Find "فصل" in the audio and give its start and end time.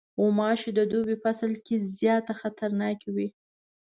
1.23-1.51